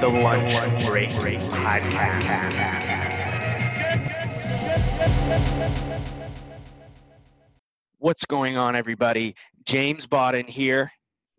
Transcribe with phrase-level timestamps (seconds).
[0.00, 2.30] The Lunch Break Podcast.
[7.98, 9.34] What's going on, everybody?
[9.66, 10.90] James Bodden here.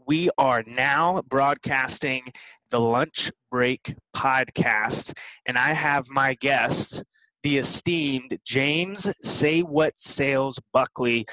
[0.06, 2.34] We are now broadcasting
[2.70, 5.18] the Lunch Break Podcast,
[5.48, 7.04] and I have my guest,
[7.42, 11.26] the esteemed James Say What Sales Buckley,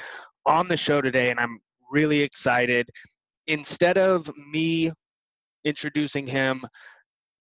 [0.46, 1.58] on the show today, and I'm
[1.90, 2.88] really excited.
[3.48, 4.90] Instead of me
[5.64, 6.64] introducing him,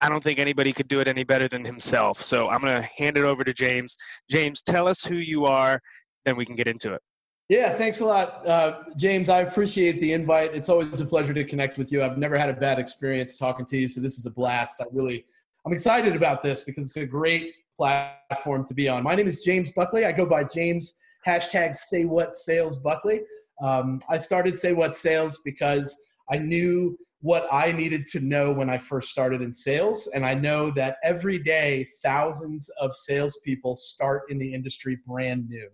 [0.02, 2.22] I don't think anybody could do it any better than himself.
[2.22, 3.95] So I'm going to hand it over to James.
[4.30, 5.80] James, tell us who you are,
[6.26, 7.02] then we can get into it.
[7.48, 9.30] Yeah, thanks a lot, uh, James.
[9.30, 10.55] I appreciate the invite.
[10.55, 12.04] It's always a pleasure to connect with you.
[12.04, 14.81] I've never had a bad experience talking to you, so this is a blast.
[14.81, 15.26] I really,
[15.64, 19.03] I'm excited about this because it's a great platform to be on.
[19.03, 20.06] My name is James Buckley.
[20.06, 20.95] I go by James
[21.26, 23.22] hashtag Say What Sales Buckley.
[23.62, 25.95] Um, I started Say What Sales because
[26.30, 30.08] I knew what I needed to know when I first started in sales.
[30.14, 35.67] And I know that every day, thousands of salespeople start in the industry brand new.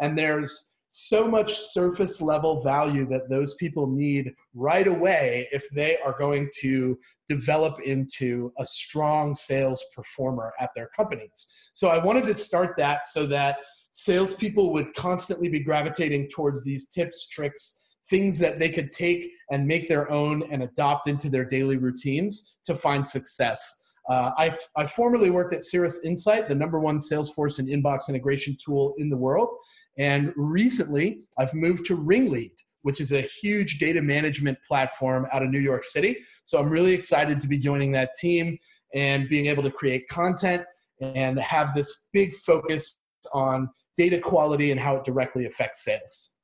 [0.00, 5.98] And there's so much surface level value that those people need right away if they
[5.98, 6.98] are going to
[7.28, 11.48] develop into a strong sales performer at their companies.
[11.72, 13.58] So I wanted to start that so that
[13.96, 17.80] salespeople would constantly be gravitating towards these tips, tricks,
[18.10, 22.58] things that they could take and make their own and adopt into their daily routines
[22.66, 23.84] to find success.
[24.10, 28.54] Uh, I, I formerly worked at Cirrus Insight, the number one Salesforce and inbox integration
[28.62, 29.48] tool in the world.
[29.96, 32.52] And recently, I've moved to Ringlead,
[32.82, 36.18] which is a huge data management platform out of New York City.
[36.44, 38.58] So I'm really excited to be joining that team
[38.94, 40.64] and being able to create content
[41.00, 43.00] and have this big focus
[43.32, 46.36] on data quality and how it directly affects sales.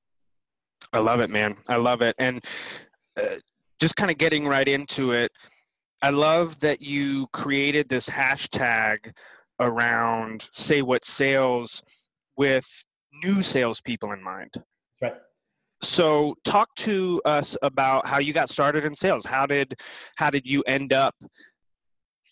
[0.92, 1.56] I love it, man.
[1.68, 2.14] I love it.
[2.18, 2.44] And
[3.16, 3.36] uh,
[3.80, 5.30] just kind of getting right into it,
[6.02, 9.12] I love that you created this hashtag
[9.60, 11.82] around say what sales
[12.36, 12.66] with
[13.22, 14.50] new salespeople in mind.
[14.54, 15.14] That's right.
[15.82, 19.24] So talk to us about how you got started in sales.
[19.24, 19.74] How did
[20.16, 21.14] how did you end up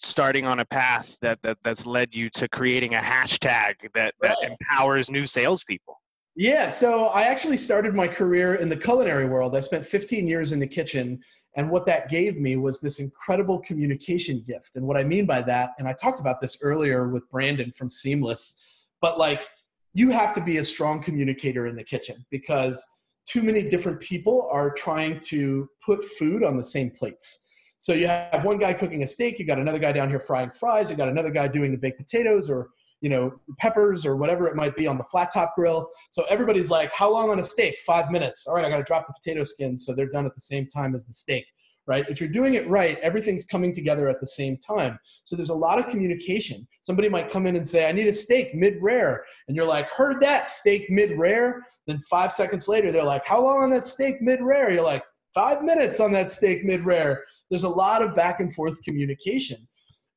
[0.01, 4.37] starting on a path that, that that's led you to creating a hashtag that, that
[4.43, 4.51] right.
[4.51, 6.01] empowers new salespeople?
[6.37, 9.55] Yeah, so I actually started my career in the culinary world.
[9.57, 11.21] I spent 15 years in the kitchen,
[11.57, 14.77] and what that gave me was this incredible communication gift.
[14.77, 17.91] And what I mean by that, and I talked about this earlier with Brandon from
[17.91, 18.57] Seamless,
[19.01, 19.49] but like
[19.93, 22.87] you have to be a strong communicator in the kitchen because
[23.27, 27.47] too many different people are trying to put food on the same plates.
[27.81, 30.51] So you have one guy cooking a steak, you got another guy down here frying
[30.51, 32.69] fries, you got another guy doing the baked potatoes or
[33.01, 35.89] you know peppers or whatever it might be on the flat top grill.
[36.11, 37.79] So everybody's like, "How long on a steak?
[37.87, 38.47] Five minutes.
[38.47, 40.67] All right, I got to drop the potato skins so they're done at the same
[40.67, 41.47] time as the steak."
[41.87, 42.05] Right?
[42.11, 44.99] If you're doing it right, everything's coming together at the same time.
[45.25, 46.69] So there's a lot of communication.
[46.83, 49.89] Somebody might come in and say, "I need a steak mid rare," and you're like,
[49.89, 53.87] "Heard that steak mid rare." Then five seconds later, they're like, "How long on that
[53.87, 55.03] steak mid rare?" You're like,
[55.35, 59.67] five minutes on that steak mid rare there's a lot of back and forth communication.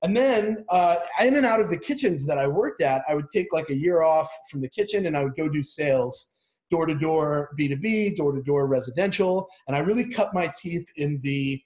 [0.03, 3.29] And then uh, in and out of the kitchens that I worked at, I would
[3.29, 6.33] take like a year off from the kitchen and I would go do sales
[6.69, 9.47] door to door B2B, door to door residential.
[9.67, 11.61] And I really cut my teeth in the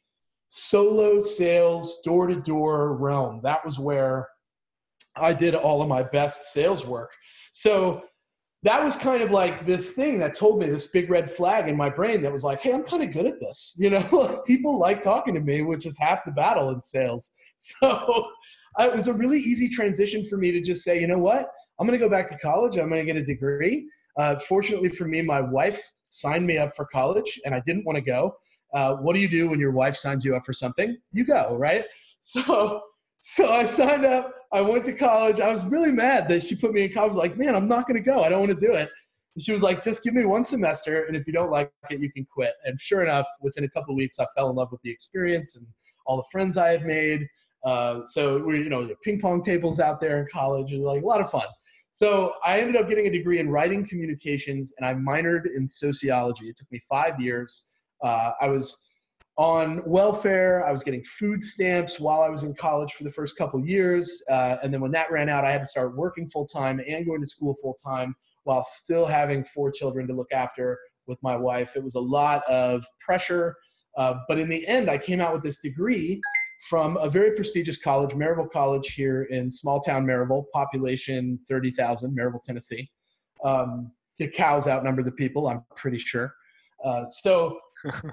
[0.49, 3.41] solo sales, door to door realm.
[3.43, 4.27] That was where
[5.15, 7.11] I did all of my best sales work.
[7.53, 8.03] So
[8.63, 11.77] that was kind of like this thing that told me this big red flag in
[11.77, 13.75] my brain that was like, hey, I'm kind of good at this.
[13.79, 17.31] You know, people like talking to me, which is half the battle in sales.
[17.59, 18.27] So
[18.77, 21.47] it was a really easy transition for me to just say, you know what?
[21.79, 22.77] I'm going to go back to college.
[22.77, 23.89] I'm going to get a degree.
[24.17, 27.95] Uh, fortunately for me, my wife signed me up for college and I didn't want
[27.95, 28.35] to go.
[28.73, 30.95] Uh, what do you do when your wife signs you up for something?
[31.11, 31.85] You go, right?
[32.19, 32.81] So,
[33.19, 35.39] so I signed up I went to college.
[35.39, 37.15] I was really mad that she put me in college.
[37.15, 38.23] Like, man, I'm not going to go.
[38.23, 38.89] I don't want to do it.
[39.35, 41.99] And she was like, just give me one semester, and if you don't like it,
[41.99, 42.53] you can quit.
[42.65, 45.55] And sure enough, within a couple of weeks, I fell in love with the experience
[45.55, 45.67] and
[46.07, 47.27] all the friends I had made.
[47.63, 50.71] Uh, so we, you know, ping pong tables out there in college.
[50.71, 51.45] Was like a lot of fun.
[51.91, 56.45] So I ended up getting a degree in writing communications, and I minored in sociology.
[56.45, 57.67] It took me five years.
[58.01, 58.86] Uh, I was
[59.37, 60.65] on welfare.
[60.65, 64.23] I was getting food stamps while I was in college for the first couple years.
[64.29, 67.05] Uh, and then when that ran out, I had to start working full time and
[67.05, 71.35] going to school full time while still having four children to look after with my
[71.35, 71.75] wife.
[71.75, 73.55] It was a lot of pressure.
[73.95, 76.19] Uh, but in the end, I came out with this degree
[76.69, 82.41] from a very prestigious college, Maryville College here in small town Maryville, population 30,000, Maryville,
[82.41, 82.89] Tennessee.
[83.43, 86.33] Um, the cows outnumber the people, I'm pretty sure.
[86.83, 87.59] Uh, so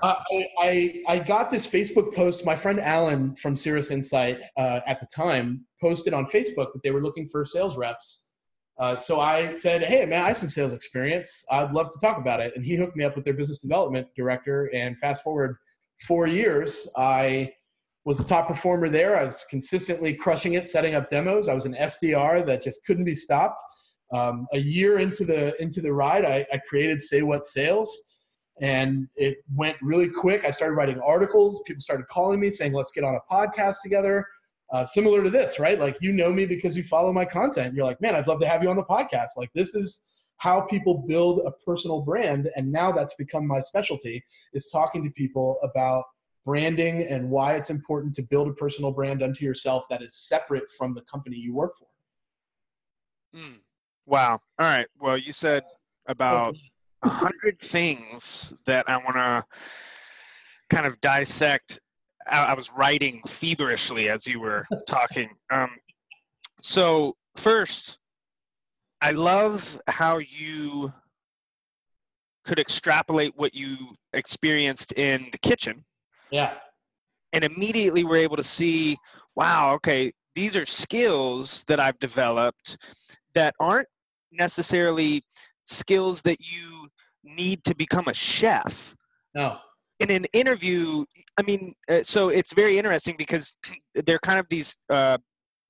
[0.03, 2.44] uh, I, I, I got this Facebook post.
[2.44, 6.91] My friend Alan from Cirrus Insight uh, at the time posted on Facebook that they
[6.91, 8.29] were looking for sales reps.
[8.79, 11.44] Uh, so I said, "Hey, man, I have some sales experience.
[11.50, 14.09] I'd love to talk about it." And he hooked me up with their business development
[14.17, 14.71] director.
[14.75, 15.56] And fast forward
[16.06, 17.53] four years, I
[18.05, 19.17] was a top performer there.
[19.17, 21.49] I was consistently crushing it, setting up demos.
[21.49, 23.61] I was an SDR that just couldn't be stopped.
[24.12, 27.97] Um, a year into the into the ride, I, I created Say What Sales
[28.60, 30.44] and it went really quick.
[30.44, 31.62] I started writing articles.
[31.66, 34.26] People started calling me saying, let's get on a podcast together.
[34.72, 35.78] Uh, similar to this, right?
[35.78, 37.74] Like, you know me because you follow my content.
[37.74, 39.30] You're like, man, I'd love to have you on the podcast.
[39.36, 40.06] Like, this is
[40.38, 42.50] how people build a personal brand.
[42.56, 46.04] And now that's become my specialty is talking to people about
[46.44, 50.64] branding and why it's important to build a personal brand unto yourself that is separate
[50.76, 51.88] from the company you work for.
[53.38, 53.60] Mm.
[54.06, 54.40] Wow.
[54.58, 54.86] All right.
[55.00, 55.64] Well, you said
[56.06, 56.54] about
[57.04, 59.44] a hundred things that I want to
[60.70, 61.80] kind of dissect.
[62.28, 65.30] I, I, was writing feverishly as you were talking.
[65.50, 65.70] Um,
[66.62, 67.98] so first,
[69.00, 70.92] I love how you
[72.44, 73.76] could extrapolate what you
[74.12, 75.84] experienced in the kitchen.
[76.30, 76.54] Yeah.
[77.32, 78.96] And immediately we're able to see,
[79.34, 82.78] wow, okay, these are skills that I've developed
[83.34, 83.88] that aren't
[84.32, 85.22] necessarily
[85.66, 86.88] skills that you
[87.25, 88.94] need to become a chef.
[89.35, 89.59] No.
[90.00, 91.05] In an interview,
[91.38, 93.53] I mean, uh, so it's very interesting because
[94.06, 95.19] they're kind of these uh,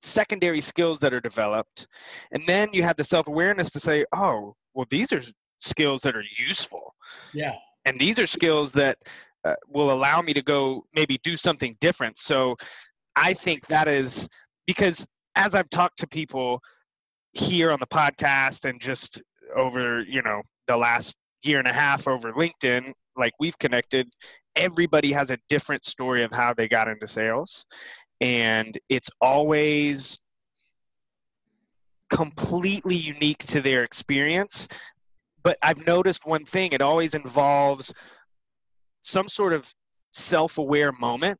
[0.01, 1.87] secondary skills that are developed.
[2.31, 5.21] And then you have the self awareness to say, oh, well, these are
[5.59, 6.93] skills that are useful.
[7.33, 7.53] Yeah.
[7.85, 8.97] And these are skills that
[9.45, 12.17] uh, will allow me to go maybe do something different.
[12.17, 12.55] So
[13.15, 14.27] I think that is
[14.65, 15.05] because
[15.35, 16.61] as I've talked to people
[17.33, 19.21] here on the podcast and just
[19.55, 24.07] over, you know, the last year and a half over LinkedIn, like we've connected,
[24.55, 27.65] everybody has a different story of how they got into sales.
[28.21, 30.19] And it's always
[32.09, 34.67] completely unique to their experience.
[35.43, 37.93] But I've noticed one thing it always involves
[39.01, 39.71] some sort of
[40.11, 41.37] self aware moment.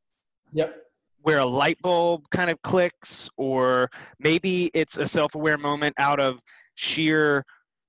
[0.54, 0.76] Yep.
[1.22, 6.20] Where a light bulb kind of clicks, or maybe it's a self aware moment out
[6.20, 6.40] of
[6.76, 7.44] sheer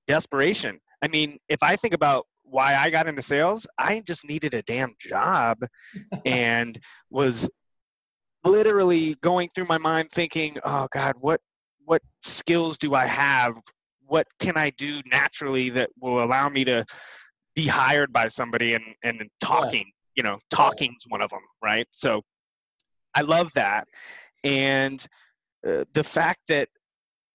[0.07, 0.79] desperation.
[1.01, 4.61] I mean, if I think about why I got into sales, I just needed a
[4.61, 5.59] damn job
[6.25, 6.79] and
[7.09, 7.49] was
[8.43, 11.41] literally going through my mind thinking, "Oh god, what
[11.85, 13.57] what skills do I have?
[14.05, 16.85] What can I do naturally that will allow me to
[17.55, 20.13] be hired by somebody and and talking, yeah.
[20.15, 21.87] you know, talking's one of them, right?
[21.91, 22.21] So
[23.15, 23.87] I love that.
[24.43, 25.05] And
[25.67, 26.69] uh, the fact that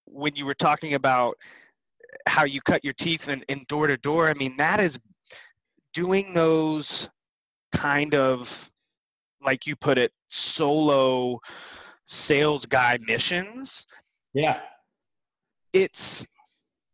[0.07, 1.37] when you were talking about
[2.27, 4.29] how you cut your teeth in, in door to door.
[4.29, 4.99] I mean, that is
[5.95, 7.09] doing those
[7.73, 8.71] kind of,
[9.45, 11.41] like you put it, solo
[12.05, 13.87] sales guy missions.
[14.35, 14.61] Yeah.
[15.73, 16.27] It's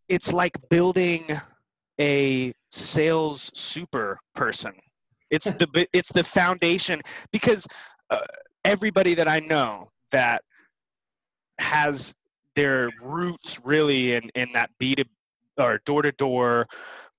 [0.09, 1.25] it's like building
[2.01, 4.73] a sales super person.
[5.31, 7.01] It's the it's the foundation
[7.33, 7.67] because
[8.11, 8.21] uh,
[8.65, 10.43] everybody that I know that
[11.59, 12.15] has
[12.59, 15.05] their roots really in, in that B to
[15.59, 16.67] or door to door,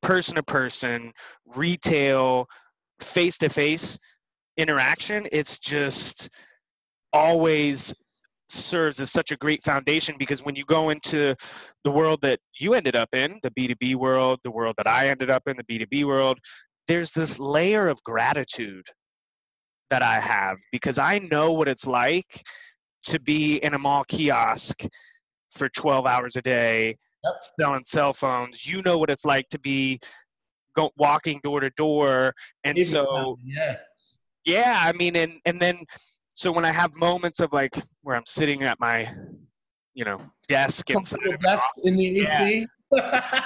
[0.02, 1.14] person to person,
[1.56, 2.46] retail,
[3.00, 3.98] face to face
[4.58, 5.30] interaction.
[5.32, 6.30] It's just
[7.14, 7.94] always
[8.50, 11.36] serves as such a great foundation because when you go into
[11.86, 15.30] the world that you ended up in, the B2B world, the world that I ended
[15.30, 16.38] up in, the B2B world,
[16.90, 18.86] there's this layer of gratitude
[19.90, 22.44] that I have because I know what it's like
[23.06, 24.84] to be in a mall kiosk
[25.52, 27.34] for 12 hours a day yep.
[27.60, 28.66] selling cell phones.
[28.66, 30.00] You know what it's like to be
[30.76, 32.34] go, walking door to door.
[32.64, 33.78] And Maybe so, yeah.
[34.46, 35.84] yeah, I mean, and, and then,
[36.34, 39.12] so when I have moments of like where I'm sitting at my,
[39.94, 42.68] you know, desk inside desk in the AC.
[42.94, 43.46] Yeah.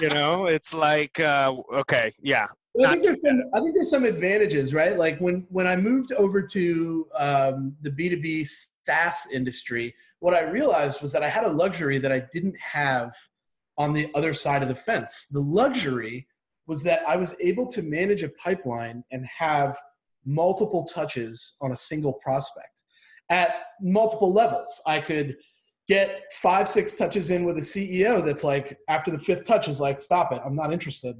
[0.00, 3.42] you know, it's like, uh, okay, yeah, well, I think there's some.
[3.54, 4.98] I think there's some advantages, right?
[4.98, 10.34] Like when when I moved over to um, the B two B SaaS industry, what
[10.34, 13.14] I realized was that I had a luxury that I didn't have
[13.78, 15.26] on the other side of the fence.
[15.30, 16.26] The luxury
[16.66, 19.78] was that I was able to manage a pipeline and have
[20.24, 22.82] multiple touches on a single prospect
[23.30, 24.80] at multiple levels.
[24.86, 25.36] I could
[25.88, 29.80] get five, six touches in with a CEO that's like, after the fifth touch, is
[29.80, 31.16] like, stop it, I'm not interested.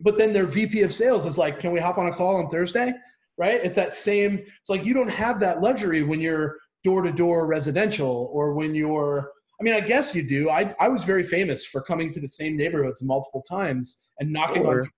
[0.00, 2.50] But then their VP of sales is like, can we hop on a call on
[2.50, 2.92] Thursday?
[3.36, 3.60] Right?
[3.64, 7.46] It's that same, it's like you don't have that luxury when you're door to door
[7.46, 10.50] residential or when you're I mean, I guess you do.
[10.50, 14.66] I, I was very famous for coming to the same neighborhoods multiple times and knocking
[14.66, 14.90] or, on.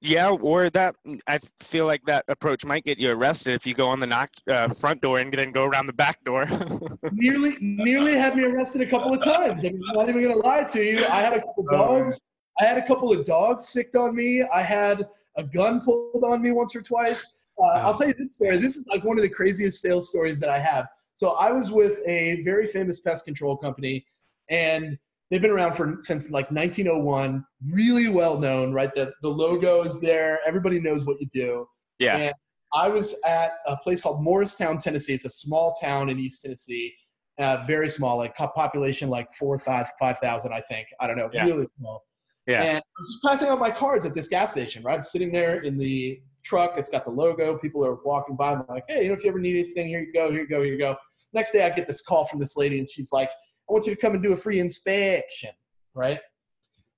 [0.00, 0.96] Yeah, or that
[1.28, 4.28] I feel like that approach might get you arrested if you go on the knock
[4.50, 6.46] uh, front door and then go around the back door.
[7.12, 9.64] nearly, nearly had me arrested a couple of times.
[9.64, 10.98] I mean, I'm not even gonna lie to you.
[11.06, 11.76] I had a couple Oh.
[11.76, 12.20] dogs.
[12.60, 14.42] I had a couple of dogs sicked on me.
[14.42, 17.40] I had a gun pulled on me once or twice.
[17.62, 18.58] Uh, I'll tell you this story.
[18.58, 20.86] This is like one of the craziest sales stories that I have.
[21.12, 24.04] So I was with a very famous pest control company,
[24.50, 24.98] and
[25.30, 27.44] they've been around for since like 1901.
[27.70, 28.92] Really well known, right?
[28.94, 30.40] The the logo is there.
[30.46, 31.66] Everybody knows what you do.
[31.98, 32.16] yeah.
[32.16, 32.34] And
[32.72, 35.14] I was at a place called Morristown, Tennessee.
[35.14, 36.92] It's a small town in East Tennessee,
[37.38, 40.88] uh, very small, like population like four, five, five thousand, I think.
[40.98, 41.44] I don't know, Yeah.
[41.44, 42.02] really small.
[42.48, 42.62] Yeah.
[42.62, 44.98] And I was just passing out my cards at this gas station, right?
[44.98, 46.74] I'm sitting there in the truck.
[46.76, 47.58] It's got the logo.
[47.58, 48.52] People are walking by.
[48.52, 50.48] I'm like, hey, you know, if you ever need anything, here you go, here you
[50.48, 50.96] go, here you go.
[51.32, 53.94] Next day, I get this call from this lady, and she's like, I want you
[53.94, 55.50] to come and do a free inspection,
[55.94, 56.20] right?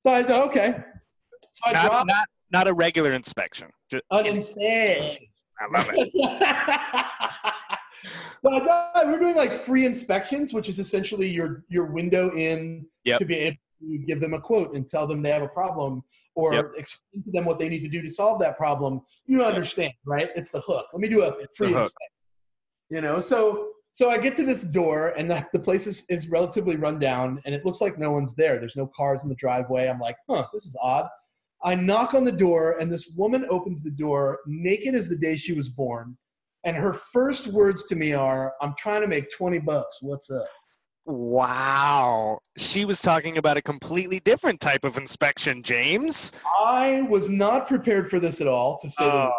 [0.01, 0.77] So I said, okay.
[1.53, 3.69] So I Not, dropped not not a regular inspection.
[3.91, 5.27] Just, an inspection.
[5.59, 6.11] I love it.
[8.43, 12.87] but I thought we're doing like free inspections, which is essentially your your window in
[13.05, 13.19] Yep.
[13.21, 16.03] to be able to give them a quote and tell them they have a problem
[16.35, 16.73] or Yep.
[16.77, 19.01] explain to them what they need to do to solve that problem.
[19.27, 20.29] You understand, right?
[20.37, 20.87] It's the hook.
[20.93, 21.85] Let me do a free hook.
[21.85, 21.93] inspection.
[22.91, 26.29] You know, so so I get to this door and the, the place is, is
[26.29, 28.59] relatively run down and it looks like no one's there.
[28.59, 29.89] There's no cars in the driveway.
[29.89, 31.09] I'm like, huh, this is odd.
[31.65, 35.35] I knock on the door and this woman opens the door naked as the day
[35.35, 36.19] she was born.
[36.65, 39.99] And her first words to me are, I'm trying to make 20 bucks.
[40.03, 40.47] What's up?
[41.07, 42.41] Wow.
[42.59, 46.33] She was talking about a completely different type of inspection, James.
[46.61, 49.31] I was not prepared for this at all, to say Oh.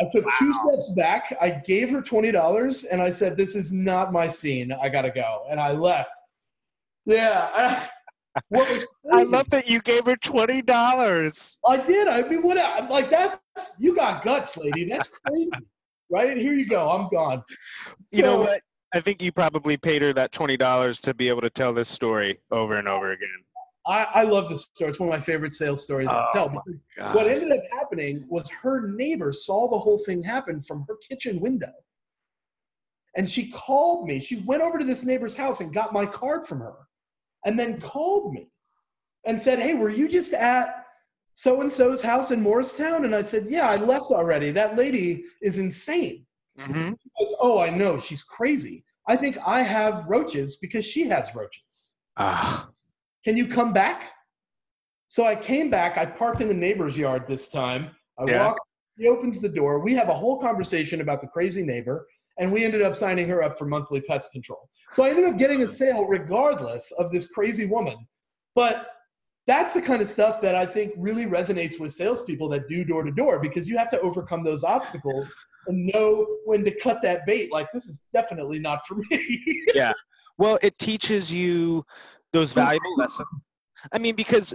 [0.00, 1.36] I took two steps back.
[1.40, 4.72] I gave her $20 and I said, This is not my scene.
[4.72, 5.44] I got to go.
[5.50, 6.10] And I left.
[7.04, 7.86] Yeah.
[8.48, 11.58] what was I love that you gave her twenty dollars.
[11.66, 12.08] I did.
[12.08, 12.58] I mean, what?
[12.58, 13.40] I'm like, that's
[13.78, 14.88] you got guts, lady.
[14.88, 15.50] That's crazy,
[16.10, 16.36] right?
[16.36, 16.90] Here you go.
[16.90, 17.42] I'm gone.
[18.10, 18.62] You know what?
[18.94, 21.88] I think you probably paid her that twenty dollars to be able to tell this
[21.88, 23.28] story over and over again.
[23.86, 24.90] I, I love this story.
[24.90, 26.62] It's one of my favorite sales stories to Oh, tell.
[27.14, 31.40] what ended up happening was her neighbor saw the whole thing happen from her kitchen
[31.40, 31.72] window.
[33.16, 34.20] And she called me.
[34.20, 36.74] She went over to this neighbor's house and got my card from her
[37.44, 38.48] and then called me
[39.24, 40.86] and said, Hey, were you just at
[41.34, 43.04] so and so's house in Morristown?
[43.04, 44.52] And I said, Yeah, I left already.
[44.52, 46.24] That lady is insane.
[46.56, 47.98] hmm She goes, Oh, I know.
[47.98, 48.84] She's crazy.
[49.08, 51.94] I think I have roaches because she has roaches.
[52.16, 52.68] Ah,
[53.24, 54.10] Can you come back?
[55.08, 55.96] So I came back.
[55.98, 57.90] I parked in the neighbor's yard this time.
[58.18, 58.46] I Yeah.
[58.46, 58.58] walk.
[58.96, 59.78] He opens the door.
[59.80, 62.06] We have a whole conversation about the crazy neighbor,
[62.38, 64.68] and we ended up signing her up for monthly pest control.
[64.92, 68.06] So I ended up getting a sale regardless of this crazy woman.
[68.54, 68.88] But
[69.46, 73.02] that's the kind of stuff that I think really resonates with salespeople that do door
[73.02, 75.34] to door because you have to overcome those obstacles
[75.66, 77.52] and know when to cut that bait.
[77.52, 79.64] Like this is definitely not for me.
[79.74, 79.92] Yeah.
[80.38, 81.84] Well, it teaches you
[82.32, 83.28] those valuable lessons.
[83.92, 84.54] I mean, because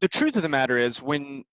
[0.00, 1.44] the truth of the matter is, when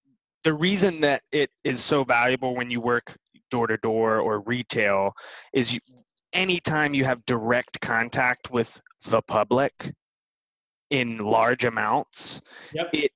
[0.44, 3.16] the reason that it is so valuable when you work
[3.52, 5.14] door to door or retail
[5.54, 5.80] is you,
[6.34, 9.92] anytime you have direct contact with the public
[10.90, 12.42] in large amounts,
[12.74, 12.90] Yep.
[12.94, 13.12] it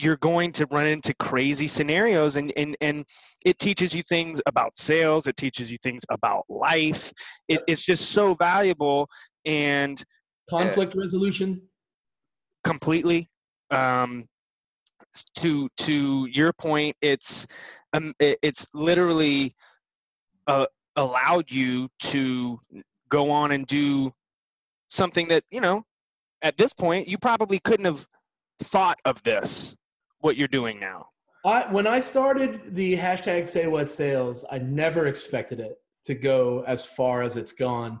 [0.00, 3.04] you're going to run into crazy scenarios and, and and
[3.44, 7.12] it teaches you things about sales it teaches you things about life.
[7.48, 9.08] It, it's just so valuable
[9.44, 10.02] and
[10.48, 11.62] Conflict resolution.
[12.64, 13.28] completely.
[13.70, 14.26] Um,
[15.36, 17.46] to to your point it's
[17.92, 19.54] um, it, it's literally
[20.46, 20.66] uh,
[20.96, 22.60] allowed you to
[23.08, 24.12] go on and do
[24.90, 25.82] something that you know
[26.42, 28.06] at this point you probably couldn't have
[28.60, 29.76] thought of this
[30.20, 31.06] what you're doing now
[31.44, 36.64] I, when I started the hashtag say what sales, I never expected it to go
[36.66, 38.00] as far as it's gone.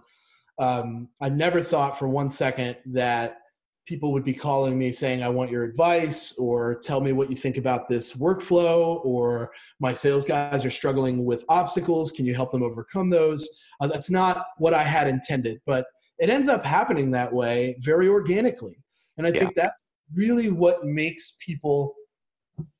[0.58, 3.38] Um, I never thought for one second that
[3.86, 7.36] people would be calling me saying, I want your advice, or tell me what you
[7.36, 9.50] think about this workflow, or
[9.80, 12.10] my sales guys are struggling with obstacles.
[12.10, 13.48] Can you help them overcome those?
[13.80, 15.86] Uh, that's not what I had intended, but
[16.18, 18.76] it ends up happening that way very organically.
[19.16, 19.40] And I Yeah.
[19.40, 19.82] think that's
[20.14, 21.94] really what makes people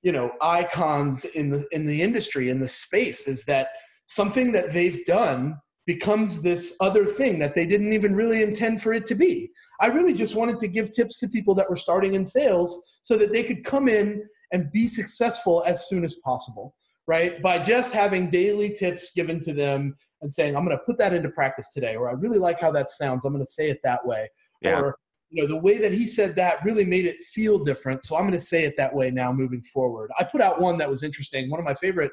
[0.03, 3.69] you know icons in the in the industry in the space is that
[4.05, 5.57] something that they've done
[5.87, 9.51] becomes this other thing that they didn't even really intend for it to be.
[9.81, 13.17] I really just wanted to give tips to people that were starting in sales so
[13.17, 14.23] that they could come in
[14.53, 16.75] and be successful as soon as possible
[17.07, 17.43] right?
[17.43, 21.13] By just having daily tips given to them and saying i'm going to put that
[21.13, 23.25] into practice today or i really like how that sounds.
[23.25, 24.29] I'm going to say it that way
[24.63, 24.81] Yeah.
[24.81, 24.97] or
[25.31, 28.05] you know, the way that he said that really made it feel different.
[28.05, 30.11] So I'm going to say it that way now moving forward.
[30.19, 31.49] I put out one that was interesting.
[31.49, 32.11] One of my favorite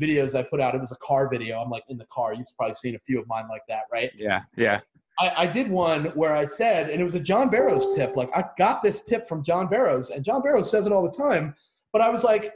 [0.00, 1.60] videos I put out, it was a car video.
[1.60, 2.34] I'm like in the car.
[2.34, 4.10] You've probably seen a few of mine like that, right?
[4.16, 4.80] Yeah, yeah.
[5.18, 8.14] I, I did one where I said, and it was a John Barrows tip.
[8.14, 11.16] Like I got this tip from John Barrows, and John Barrows says it all the
[11.16, 11.54] time.
[11.92, 12.52] But I was like,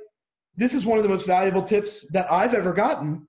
[0.56, 3.26] this is one of the most valuable tips that I've ever gotten.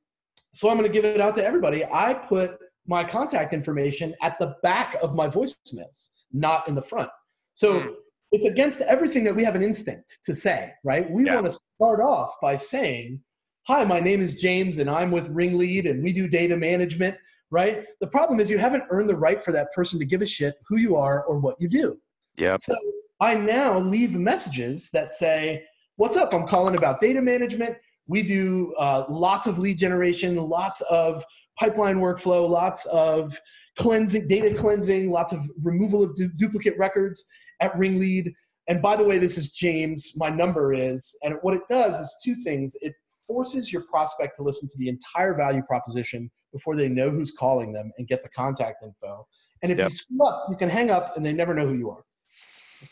[0.51, 1.83] So I'm going to give it out to everybody.
[1.85, 7.09] I put my contact information at the back of my voicemails, not in the front.
[7.53, 7.93] So mm.
[8.31, 11.09] it's against everything that we have an instinct to say, right?
[11.09, 11.35] We yeah.
[11.35, 13.21] want to start off by saying,
[13.67, 17.15] Hi, my name is James and I'm with Ringlead and we do data management,
[17.49, 17.85] right?
[18.01, 20.55] The problem is you haven't earned the right for that person to give a shit
[20.67, 21.97] who you are or what you do.
[22.35, 22.57] Yeah.
[22.59, 22.75] So
[23.21, 25.63] I now leave messages that say,
[25.95, 26.33] What's up?
[26.33, 27.77] I'm calling about data management.
[28.07, 31.23] We do uh, lots of lead generation, lots of
[31.57, 33.39] pipeline workflow, lots of
[33.77, 37.25] cleansing, data cleansing, lots of removal of du- duplicate records
[37.59, 38.33] at Ringlead.
[38.67, 40.13] And by the way, this is James.
[40.15, 42.75] My number is, and what it does is two things.
[42.81, 42.93] It
[43.27, 47.73] forces your prospect to listen to the entire value proposition before they know who's calling
[47.73, 49.25] them and get the contact info.
[49.61, 49.89] And if yep.
[49.89, 52.03] you screw up, you can hang up and they never know who you are.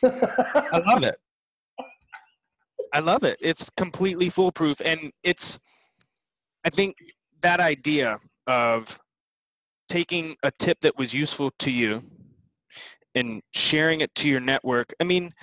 [0.03, 1.15] I love it.
[2.93, 3.37] I love it.
[3.39, 4.81] It's completely foolproof.
[4.83, 5.59] And it's,
[6.65, 6.95] I think
[7.41, 8.99] that idea of
[9.91, 12.01] taking a tip that was useful to you
[13.13, 14.93] and sharing it to your network.
[15.01, 15.33] I mean,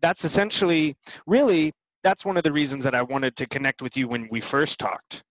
[0.00, 1.72] that's essentially really
[2.04, 4.78] that's one of the reasons that I wanted to connect with you when we first
[4.78, 5.24] talked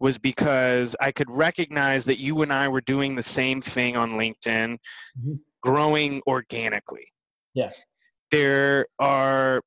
[0.00, 4.12] was because I could recognize that you and I were doing the same thing on
[4.12, 5.34] LinkedIn, mm-hmm.
[5.62, 7.06] growing organically.
[7.52, 7.72] Yeah.
[8.30, 9.60] There are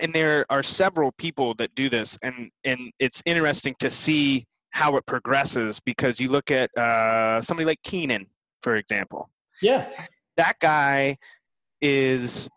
[0.00, 4.96] and there are several people that do this and and it's interesting to see how
[4.96, 8.26] it progresses because you look at uh, somebody like Keenan,
[8.62, 9.30] for example.
[9.62, 9.88] Yeah.
[10.36, 11.16] That guy
[11.80, 12.48] is,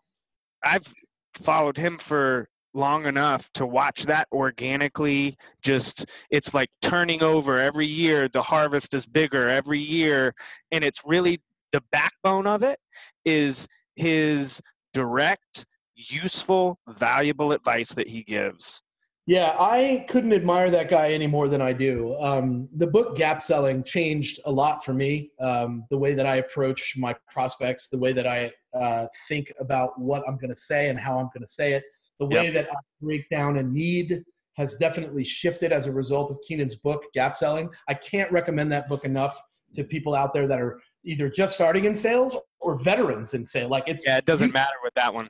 [0.62, 0.86] I've
[1.34, 7.86] followed him for long enough to watch that organically just it's like turning over every
[7.86, 10.32] year the harvest is bigger every year
[10.70, 11.40] and it's really
[11.72, 12.78] the backbone of it
[13.24, 14.60] is his
[14.94, 18.82] direct useful valuable advice that he gives
[19.30, 22.16] yeah, I couldn't admire that guy any more than I do.
[22.18, 25.30] Um, the book Gap Selling changed a lot for me.
[25.38, 29.96] Um, the way that I approach my prospects, the way that I uh, think about
[30.00, 31.84] what I'm going to say and how I'm going to say it,
[32.18, 32.54] the way yep.
[32.54, 34.24] that I break down a need
[34.56, 37.70] has definitely shifted as a result of Keenan's book, Gap Selling.
[37.86, 39.40] I can't recommend that book enough
[39.74, 43.70] to people out there that are either just starting in sales or veterans in sales.
[43.70, 45.28] Like it's yeah, it doesn't matter with that one.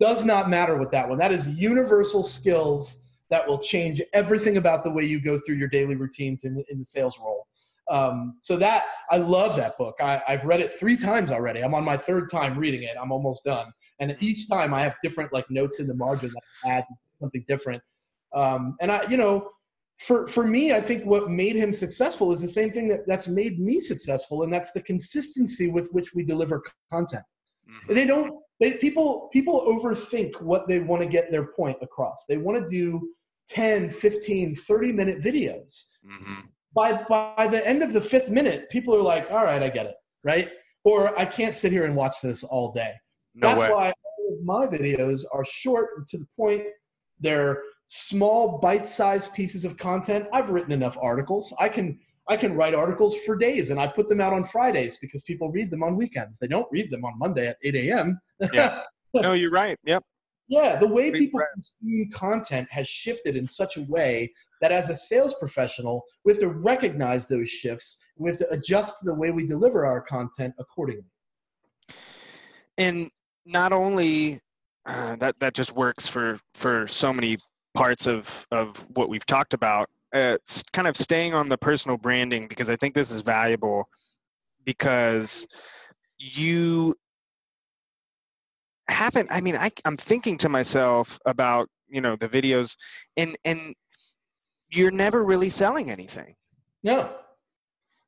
[0.00, 1.16] Does not matter with that one.
[1.16, 5.68] That is universal skills that will change everything about the way you go through your
[5.68, 7.46] daily routines in, in the sales role.
[7.90, 9.96] Um, so that I love that book.
[10.00, 11.60] I, have read it three times already.
[11.60, 12.96] I'm on my third time reading it.
[13.00, 13.72] I'm almost done.
[13.98, 16.84] And each time I have different like notes in the margin that I add
[17.20, 17.82] something different.
[18.34, 19.50] Um, and I, you know,
[19.98, 23.26] for for me, I think what made him successful is the same thing that that's
[23.26, 26.62] made me successful, and that's the consistency with which we deliver
[26.92, 27.24] content.
[27.68, 27.94] Mm-hmm.
[27.94, 28.34] They don't.
[28.60, 32.26] They, people people overthink what they want to get their point across.
[32.28, 33.08] They want to do
[33.48, 35.84] 10, 15, 30 minute videos.
[36.06, 36.40] Mm-hmm.
[36.74, 39.86] By, by the end of the fifth minute, people are like, all right, I get
[39.86, 40.50] it, right?
[40.84, 42.92] Or I can't sit here and watch this all day.
[43.34, 43.70] No That's way.
[43.70, 43.92] why
[44.42, 46.64] my videos are short to the point.
[47.20, 50.26] They're small, bite-sized pieces of content.
[50.32, 51.52] I've written enough articles.
[51.58, 51.98] I can
[52.30, 55.50] I can write articles for days and I put them out on Fridays because people
[55.50, 56.38] read them on weekends.
[56.38, 58.20] They don't read them on Monday at 8 a.m.
[58.52, 58.82] yeah.
[59.14, 59.78] No, you're right.
[59.86, 60.04] Yep.
[60.48, 64.32] Yeah, the way people consume content has shifted in such a way
[64.62, 68.50] that as a sales professional, we have to recognize those shifts and we have to
[68.50, 71.04] adjust the way we deliver our content accordingly.
[72.78, 73.10] And
[73.44, 74.40] not only
[74.86, 77.36] uh, that, that just works for for so many
[77.74, 79.88] parts of of what we've talked about.
[80.14, 80.38] Uh,
[80.72, 83.86] kind of staying on the personal branding because I think this is valuable
[84.64, 85.46] because
[86.16, 86.94] you
[88.88, 92.76] haven't i mean I, i'm thinking to myself about you know the videos
[93.16, 93.74] and and
[94.70, 96.34] you're never really selling anything.
[96.82, 97.14] No.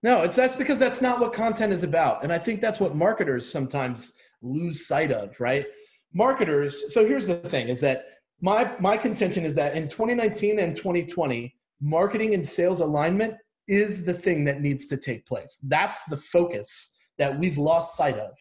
[0.02, 2.94] No it's that's because that's not what content is about and i think that's what
[2.94, 5.66] marketers sometimes lose sight of right?
[6.12, 8.04] Marketers so here's the thing is that
[8.40, 13.34] my my contention is that in 2019 and 2020 marketing and sales alignment
[13.68, 15.58] is the thing that needs to take place.
[15.68, 18.32] That's the focus that we've lost sight of.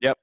[0.00, 0.16] Yep.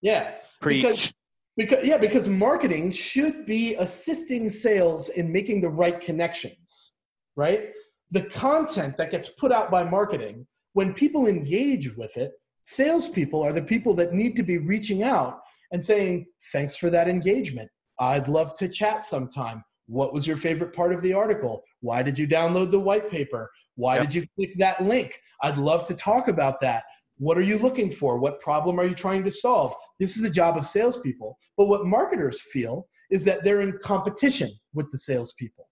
[0.00, 0.82] Yeah Preach.
[0.82, 1.12] Because,
[1.56, 6.92] because yeah, because marketing should be assisting sales in making the right connections,
[7.36, 7.70] right?
[8.12, 13.52] The content that gets put out by marketing, when people engage with it, salespeople are
[13.52, 15.40] the people that need to be reaching out
[15.72, 17.68] and saying, Thanks for that engagement.
[17.98, 19.62] I'd love to chat sometime.
[19.86, 21.62] What was your favorite part of the article?
[21.80, 23.50] Why did you download the white paper?
[23.74, 24.04] Why Yep.
[24.04, 25.18] did you click that link?
[25.42, 26.84] I'd love to talk about that.
[27.18, 28.18] What are you looking for?
[28.18, 29.74] What problem are you trying to solve?
[29.98, 31.38] This is the job of salespeople.
[31.56, 35.68] But what marketers feel is that they're in competition with the salespeople.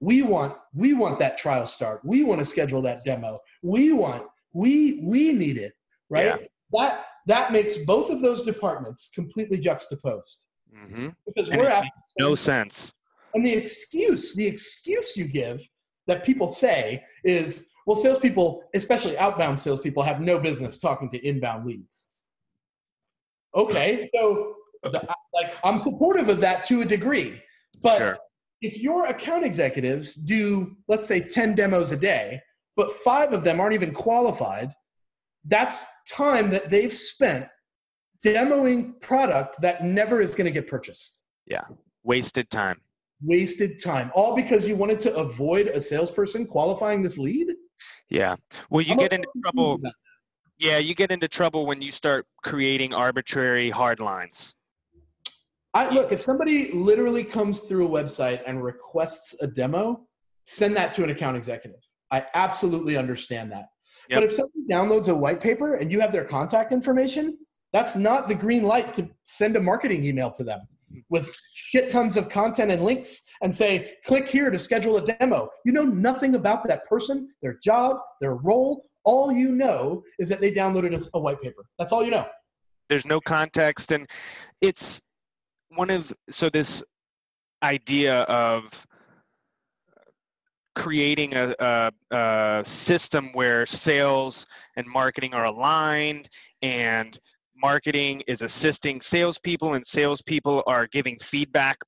[0.00, 2.02] We want we want that trial start.
[2.04, 3.38] We want to schedule that demo.
[3.62, 5.72] We want we we need it,
[6.10, 6.26] right?
[6.26, 6.36] Yeah.
[6.72, 11.84] That that makes both of those departments completely juxtaposed hmm because And we're at
[12.18, 12.92] no sense.
[13.34, 15.60] and the excuse, the excuse you give
[16.06, 21.64] that people say is, well, salespeople, especially outbound salespeople, have no business talking to inbound
[21.66, 22.10] leads.
[23.54, 27.40] Okay, so the- like I'm supportive of that to a degree,
[27.82, 28.18] but Sure.
[28.60, 32.40] if your account executives do, let's say, 10 demos a day,
[32.74, 34.72] but five of them aren't even qualified,
[35.44, 37.46] that's time that they've spent
[38.24, 41.62] demoing product that never is going to get purchased Yeah,
[42.02, 42.80] Wasted time.
[43.22, 47.48] wasted time all because you wanted to avoid a salesperson qualifying this lead
[48.10, 48.36] Yeah.
[48.70, 49.80] Well, you I'm get into trouble.
[50.58, 54.54] Yeah, you get into trouble when you start creating arbitrary hard lines.
[55.74, 60.06] I, look if somebody literally comes through a website and requests a demo
[60.46, 63.66] send that to an account executive i absolutely understand that
[64.08, 64.16] Yep.
[64.20, 67.36] but if somebody downloads a white paper and you have their contact information
[67.74, 70.60] that's not the green light to send a marketing email to them
[71.10, 75.48] with shit tons of content and links and say click here to schedule a demo.
[75.64, 78.84] You know nothing about that person their job their role.
[79.04, 81.64] All you know is that they downloaded a, white paper.
[81.78, 82.26] That's all you know.
[82.88, 84.08] There's no context, and
[84.60, 85.00] it's
[85.68, 86.82] one of so this
[87.62, 88.86] idea of
[90.74, 94.46] creating a, a, a system where sales
[94.76, 96.28] and marketing are aligned
[96.62, 97.18] and
[97.56, 101.78] marketing is assisting salespeople and salespeople are giving feedback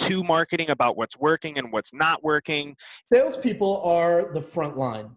[0.00, 2.76] to marketing about what's working and what's not working.
[3.12, 5.10] salespeople are the front line.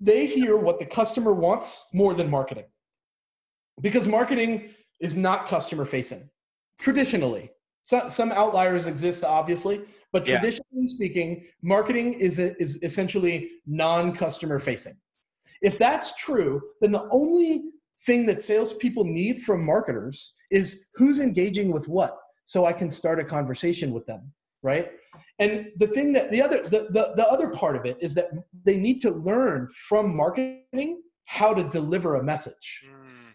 [0.00, 2.64] They hear what the customer wants more than marketing.
[3.80, 6.28] Because marketing is not customer facing
[6.78, 7.50] traditionally.
[7.84, 10.38] So, some outliers exist, obviously, but Yeah.
[10.38, 14.96] traditionally speaking, marketing is, is essentially non customer facing.
[15.62, 17.64] If that's true, then the only
[18.06, 23.20] thing that salespeople need from marketers is who's engaging with what, so I can start
[23.20, 24.90] a conversation with them, right?
[25.38, 28.30] And the thing that the other the, the, the other part of it is that
[28.64, 33.30] they need to learn from marketing how to deliver a message, hmm.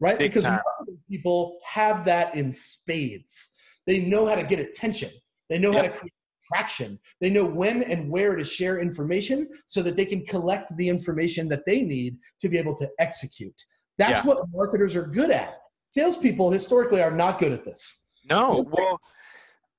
[0.00, 0.18] right?
[0.18, 3.50] Big because marketing people have that in spades.
[3.86, 5.10] They know how to get attention.
[5.48, 6.12] They know how to create
[6.48, 6.98] traction.
[7.20, 11.48] They know when and where to share information so that they can collect the information
[11.48, 13.54] that they need to be able to execute.
[13.98, 14.26] That's Yeah.
[14.26, 15.58] what marketers are good at.
[15.90, 18.05] Salespeople historically are not good at this.
[18.28, 19.00] No, well,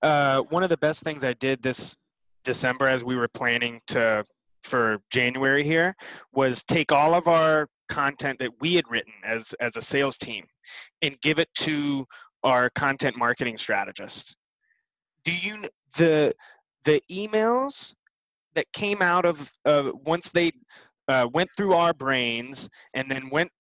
[0.02, 1.96] uh, one of the best things I did this
[2.44, 4.24] December as we were planning to
[4.64, 5.96] for January here
[6.34, 10.46] was take all of our content that we had written as as a sales team
[11.02, 12.06] and give it to
[12.44, 14.36] our content marketing strategist.
[15.24, 16.34] Do you the
[16.86, 17.94] the emails
[18.56, 20.52] that came out of uh, once they
[21.08, 23.52] uh, went through our brains and then went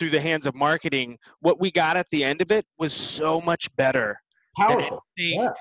[0.00, 3.40] through the hands of marketing, what we got at the end of it was so
[3.42, 4.20] much better
[4.56, 5.04] Powerful.
[5.18, 5.52] anything- Yeah.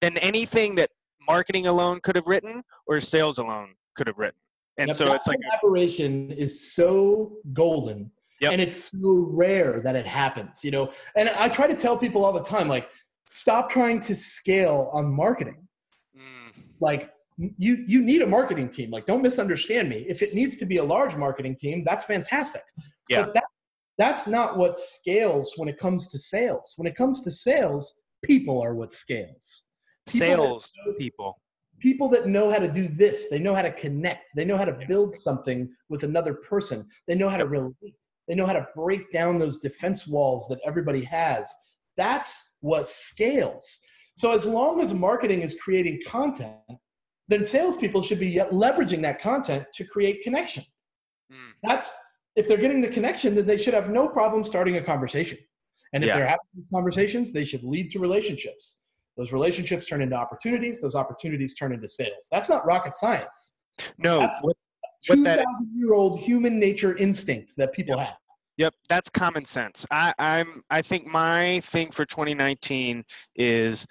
[0.00, 0.88] than anything that
[1.26, 4.38] marketing alone could have written or sales alone could have written.
[4.78, 8.52] And so it's like, collaboration is so golden Yep.
[8.52, 12.24] and it's so rare that it happens you know and i try to tell people
[12.24, 12.88] all the time like
[13.26, 15.66] stop trying to scale on marketing
[16.16, 20.56] mm, like you you need a marketing team like don't misunderstand me if it needs
[20.58, 22.62] to be a large marketing team that's fantastic
[23.08, 23.24] Yeah.
[23.24, 23.44] but that,
[23.98, 26.74] that's not what scales when it comes to sales.
[26.76, 29.64] When it comes to sales people are what scales.
[30.06, 31.40] People sales know- people.
[31.80, 34.30] people that know how to do this they know how to connect.
[34.34, 36.86] They know how to build something with another person.
[37.06, 37.94] They know how to relate.
[38.26, 41.52] They know how to break down those defense walls that everybody has.
[41.96, 43.80] That's what scales.
[44.14, 46.56] So as long as marketing is creating content
[47.28, 50.64] then salespeople should be leveraging that content to create connection.
[51.30, 51.94] Mm, that's
[52.38, 55.36] if they're getting the connection then they should have no problem starting a conversation
[55.92, 56.16] and if Yeah.
[56.16, 58.78] they're having conversations they should lead to relationships
[59.16, 63.60] those relationships turn into opportunities those opportunities turn into sales that's not rocket science
[63.98, 64.56] No, That's- what,
[65.08, 68.16] What that- 2000 year old human nature instinct that people have
[68.56, 69.86] Yep, that's common sense.
[69.92, 70.64] I, I'm.
[70.68, 73.04] I think my thing for 2019
[73.36, 73.86] is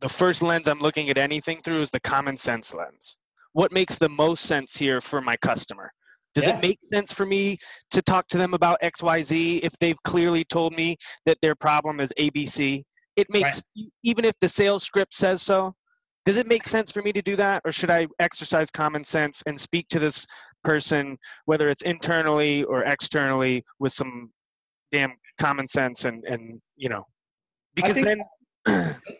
[0.00, 3.16] the first lens I'm looking at anything through is the common sense lens.
[3.52, 5.92] What makes the most sense here for my customer?
[6.38, 6.56] Does Yeah.
[6.56, 7.58] it make sense for me
[7.90, 10.96] to talk to them about XYZ if they've clearly told me
[11.26, 12.84] that their problem is ABC?
[13.16, 13.60] It makes
[14.04, 15.74] even if the sales script says so.
[16.26, 19.42] Does it make sense for me to do that or should I exercise common sense
[19.46, 20.24] and speak to this
[20.62, 24.30] person whether it's internally or externally with some
[24.92, 27.04] damn common sense and and you know
[27.74, 28.22] because think- then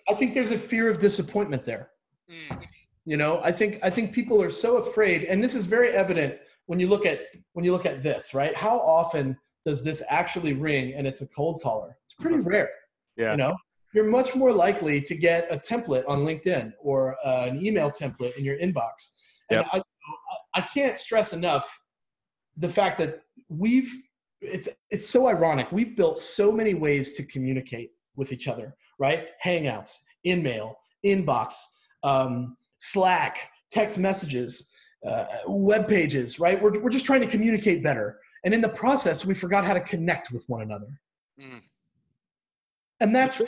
[0.08, 1.90] I think there's a fear of disappointment there.
[2.30, 2.62] Mm,
[3.06, 6.38] You know, I think I think people are so afraid, and this is very evident
[6.68, 7.20] when you look at
[7.54, 8.54] when you look at this, right?
[8.54, 11.96] How often does this actually ring and it's a cold caller?
[12.04, 12.70] It's pretty rare.
[13.16, 13.32] Yeah.
[13.32, 13.56] You know,
[13.94, 18.36] you're much more likely to get a template on LinkedIn or uh, an email template
[18.36, 19.14] in your inbox.
[19.50, 19.68] And Yep.
[19.72, 19.82] I,
[20.54, 21.66] I can't stress enough
[22.58, 23.90] the fact that we've
[24.42, 25.72] it's it's so ironic.
[25.72, 29.28] We've built so many ways to communicate with each other, right?
[29.42, 29.94] Hangouts,
[30.26, 31.54] InMail, Inbox,
[32.02, 34.70] um, Slack, text messages,
[35.04, 36.60] uh, web pages, right?
[36.60, 38.18] We're, we're just trying to communicate better.
[38.44, 40.88] And in the process, we forgot how to connect with one another.
[41.40, 41.60] mm,
[43.00, 43.42] And that's,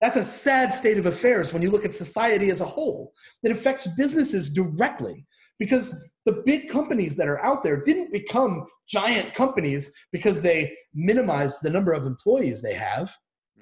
[0.00, 3.12] that's a sad state of affairs when you look at society as a whole.
[3.42, 5.26] It affects businesses directly
[5.58, 11.58] because the big companies that are out there didn't become giant companies because they minimized
[11.62, 13.14] the number of employees they have.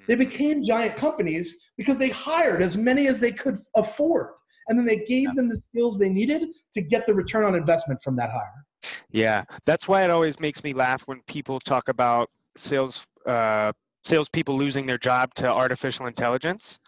[0.07, 4.29] They became giant companies because they hired as many as they could afford.
[4.69, 8.01] And then they gave them the skills they needed to get the return on investment
[8.03, 8.65] from that hire.
[9.11, 13.73] Yeah, that's why it always makes me laugh when people talk about sales uh,
[14.05, 16.79] salespeople losing their job to artificial intelligence.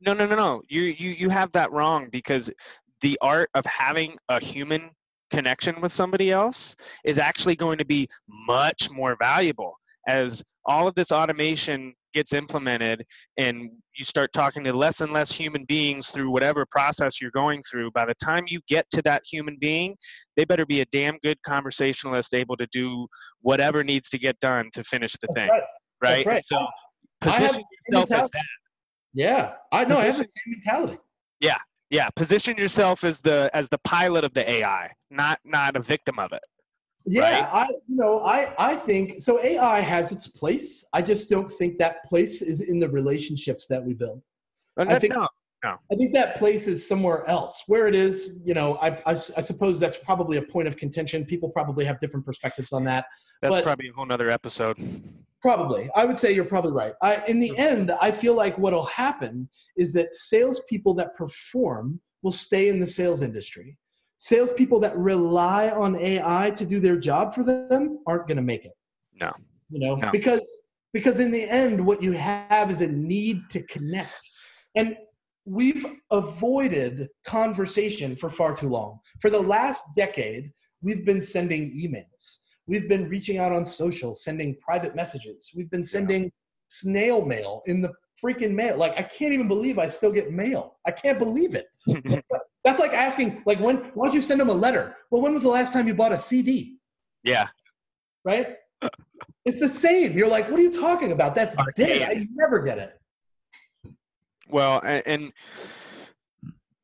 [0.00, 0.62] No, no, no, no.
[0.68, 2.50] You you you have that wrong because
[3.00, 4.90] the art of having a human
[5.30, 10.94] connection with somebody else is actually going to be much more valuable as all of
[10.94, 13.04] this automation gets implemented
[13.36, 17.62] and you start talking to less and less human beings through whatever process you're going
[17.70, 19.94] through by the time you get to that human being
[20.36, 23.06] they better be a damn good conversationalist able to do
[23.42, 25.60] whatever needs to get done to finish the That's thing
[26.02, 26.26] right.
[26.26, 26.44] right, right.
[26.44, 26.66] so
[27.20, 28.44] position yourself as that
[29.12, 29.98] Yeah, I know.
[29.98, 30.98] I have the same mentality.
[31.40, 31.58] Yeah
[31.90, 36.18] yeah position yourself as the as the pilot of the ai not not a victim
[36.18, 36.42] of it
[37.06, 37.48] Yeah, right?
[37.52, 39.40] I you know I I think so.
[39.42, 40.84] AI has its place.
[40.92, 44.22] I just don't think that place is in the relationships that we build.
[44.76, 45.28] And I think- no,
[45.90, 47.64] I think that place is somewhere else.
[47.66, 51.24] Where it is, you know, I, I, I suppose that's probably a point of contention.
[51.24, 53.06] People probably have different perspectives on that.
[53.42, 54.76] that's probably a whole nother episode
[55.40, 56.94] Probably, I would say you're probably right.
[57.00, 62.32] I, in the end, I feel like what'll happen is that salespeople that perform will
[62.32, 63.76] stay in the sales industry.
[64.18, 68.64] Salespeople that rely on AI to do their job for them aren't going to make
[68.64, 68.72] it.
[69.20, 69.32] No.
[69.70, 70.10] you know, No.
[70.10, 70.46] because
[70.92, 74.26] because in the end, what you have is a need to connect,
[74.74, 74.96] and
[75.44, 78.98] we've avoided conversation for far too long.
[79.20, 80.50] For the last decade,
[80.82, 82.38] we've been sending emails.
[82.66, 85.50] We've been reaching out on social, sending private messages.
[85.54, 86.32] We've been sending
[86.68, 88.76] snail mail in the freaking mail.
[88.76, 90.76] Like I can't even believe I still get mail.
[90.86, 91.66] I can't believe it.
[92.64, 94.96] That's like asking, like, when why don't you send them a letter?
[95.10, 96.76] Well, when was the last time you bought a CD?
[97.22, 97.48] yeah
[98.24, 98.56] Right?
[99.44, 100.16] It's the same.
[100.16, 101.34] You're like, what are you talking about?
[101.34, 102.02] That's dead.
[102.02, 103.00] I never get it.
[104.48, 105.32] Well, a- and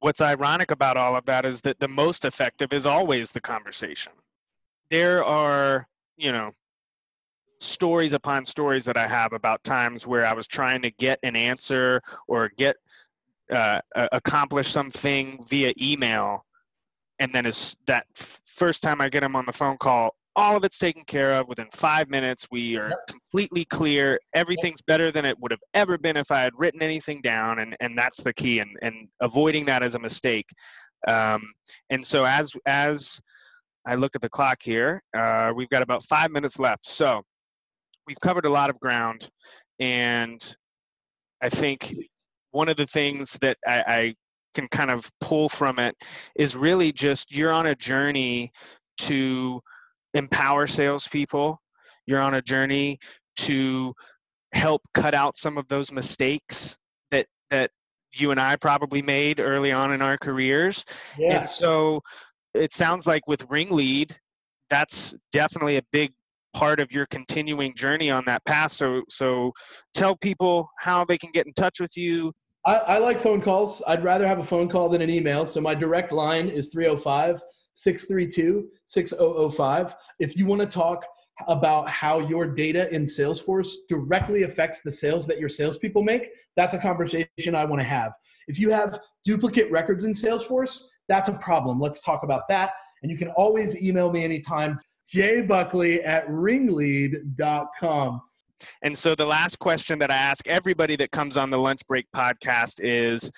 [0.01, 4.13] what's ironic about all of that is that the most effective is always the conversation.
[4.91, 6.53] There are, you know,
[7.65, 11.37] stories upon stories that I have about times where I was trying to get an
[11.37, 12.77] answer or get
[13.53, 16.45] uh, accomplish something via email,
[17.19, 20.65] and then as that first time I get them on the phone call, all of
[20.65, 22.47] it's taken care of within five minutes.
[22.51, 24.19] We are completely clear.
[24.35, 27.77] Everything's better than it would have ever been if I had written anything down, and
[27.81, 30.47] and that's the key, and and avoiding that as a mistake.
[31.07, 31.43] Um,
[31.91, 33.21] and so as as
[33.87, 36.89] I look at the clock here, uh, we've got about five minutes left.
[36.89, 37.23] So
[38.07, 39.29] we've covered a lot of ground,
[39.79, 40.57] and
[41.43, 41.95] I think
[42.51, 44.15] one of the things that I, I
[44.55, 45.97] can kind of pull from it
[46.37, 48.53] is really just you're on a journey
[48.99, 49.61] to
[50.15, 51.61] empower salespeople.
[52.07, 52.99] You're on a journey
[53.39, 53.93] to
[54.53, 56.77] help cut out some of those mistakes
[57.11, 57.71] that that
[58.13, 60.85] you and I probably made early on in our careers.
[61.19, 61.41] Yeah.
[61.41, 62.01] And so
[62.55, 64.17] it sounds like with Ringlead,
[64.71, 66.13] that's definitely a big
[66.55, 68.73] part of your continuing journey on that path.
[68.73, 69.53] So so
[69.93, 72.33] tell people how they can get in touch with you.
[72.65, 73.83] I, I like phone calls.
[73.87, 75.45] I'd rather have a phone call than an email.
[75.45, 77.43] So my direct line is 305
[77.75, 79.95] 632 6005.
[80.21, 81.05] If you want to talk
[81.49, 86.75] about how your data in Salesforce directly affects the sales that your salespeople make, that's
[86.75, 88.13] a conversation I want to have.
[88.47, 91.81] If you have duplicate records in Salesforce, that's a problem.
[91.81, 92.73] Let's talk about that.
[93.03, 94.79] And you can always email me anytime,
[95.13, 98.21] jbuckley at ringlead.com.
[98.83, 102.07] And so the last question that I ask everybody that comes on the Lunch Break
[102.15, 103.31] podcast is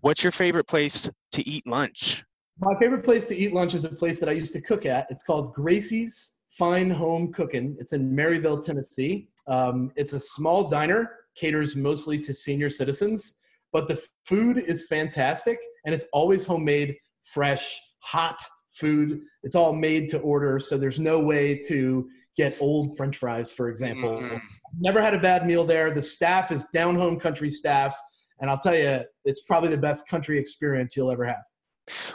[0.00, 2.24] what's your favorite place to eat lunch?
[2.58, 5.06] My favorite place to eat lunch is a place that I used to cook at.
[5.10, 7.76] It's called Gracie's Fine Home Cooking.
[7.78, 9.28] It's in Maryville, Tennessee.
[9.46, 13.36] Um, it's a small diner, caters mostly to senior citizens,
[13.72, 18.40] but the food is fantastic and it's always homemade, fresh, hot
[18.70, 19.22] food.
[19.42, 23.68] It's all made to order, so there's no way to get old french fries, for
[23.68, 24.18] example.
[24.18, 24.36] Mm-hmm.
[24.78, 25.90] Never had a bad meal there.
[25.90, 27.96] The staff is down home country staff.
[28.40, 31.42] And I'll tell you, it's probably the best country experience you'll ever have.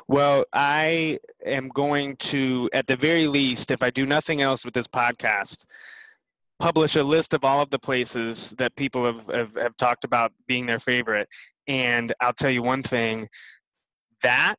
[0.08, 4.74] Well, I am going to, at the very least, if I do nothing else with
[4.74, 5.66] this podcast,
[6.60, 10.32] publish a list of all of the places that people have, have, have talked about
[10.48, 11.28] being their favorite.
[11.68, 13.28] And I'll tell you one thing
[14.24, 14.56] that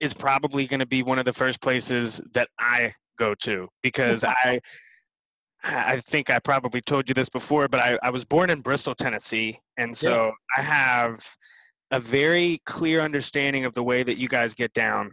[0.00, 4.24] is probably going to be one of the first places that I go to because
[4.24, 4.60] I
[5.64, 8.94] I think I probably told you this before, but I, I was born in Bristol,
[8.94, 10.30] Tennessee, and so yeah.
[10.56, 11.26] I have
[11.90, 15.10] a very clear understanding of the way that you guys get down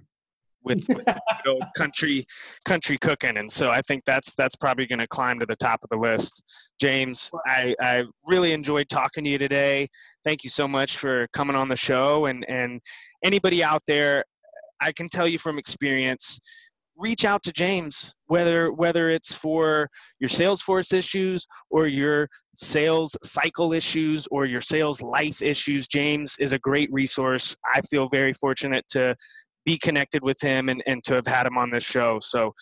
[0.63, 1.13] with, with you
[1.45, 2.25] know, country
[2.65, 5.79] country cooking, and so I think that's that's probably going to climb to the top
[5.83, 6.43] of the list.
[6.79, 9.87] James, I, I really enjoyed talking to you today.
[10.23, 12.81] Thank you so much for coming on the show, and and
[13.23, 14.25] anybody out there,
[14.81, 16.39] I can tell you from experience
[16.97, 23.73] reach out to James, whether whether it's for your Salesforce issues or your sales cycle
[23.73, 25.87] issues or your sales life issues.
[25.87, 27.55] James is a great resource.
[27.73, 29.15] I feel very fortunate to
[29.65, 32.19] be connected with him and, and to have had him on this show.
[32.21, 32.53] So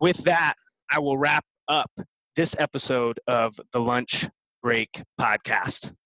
[0.00, 0.54] with that,
[0.90, 1.90] I will wrap up
[2.36, 4.28] this episode of the Lunch
[4.62, 5.92] Break Podcast.